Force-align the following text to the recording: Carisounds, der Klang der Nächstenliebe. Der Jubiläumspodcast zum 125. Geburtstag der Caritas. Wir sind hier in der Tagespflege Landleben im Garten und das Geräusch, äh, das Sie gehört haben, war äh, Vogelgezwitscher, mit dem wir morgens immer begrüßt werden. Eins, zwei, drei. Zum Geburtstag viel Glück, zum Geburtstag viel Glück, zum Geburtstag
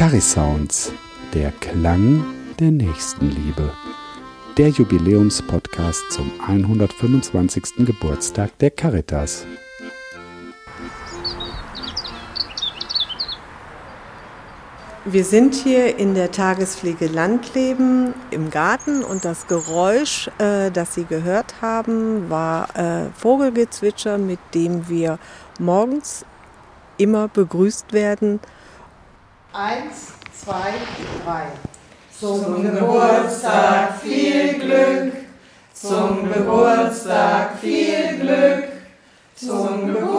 Carisounds, 0.00 0.94
der 1.34 1.52
Klang 1.60 2.24
der 2.58 2.70
Nächstenliebe. 2.70 3.70
Der 4.56 4.70
Jubiläumspodcast 4.70 6.10
zum 6.10 6.32
125. 6.40 7.84
Geburtstag 7.84 8.56
der 8.60 8.70
Caritas. 8.70 9.44
Wir 15.04 15.22
sind 15.22 15.54
hier 15.54 15.98
in 15.98 16.14
der 16.14 16.30
Tagespflege 16.32 17.06
Landleben 17.06 18.14
im 18.30 18.48
Garten 18.48 19.04
und 19.04 19.26
das 19.26 19.48
Geräusch, 19.48 20.30
äh, 20.38 20.70
das 20.70 20.94
Sie 20.94 21.04
gehört 21.04 21.60
haben, 21.60 22.30
war 22.30 22.74
äh, 22.74 23.10
Vogelgezwitscher, 23.18 24.16
mit 24.16 24.38
dem 24.54 24.88
wir 24.88 25.18
morgens 25.58 26.24
immer 26.96 27.28
begrüßt 27.28 27.92
werden. 27.92 28.40
Eins, 29.52 30.12
zwei, 30.32 30.74
drei. 31.24 31.46
Zum 32.16 32.62
Geburtstag 32.62 34.00
viel 34.00 34.60
Glück, 34.60 35.12
zum 35.72 36.32
Geburtstag 36.32 37.58
viel 37.60 38.20
Glück, 38.20 38.68
zum 39.34 39.86
Geburtstag 39.88 40.09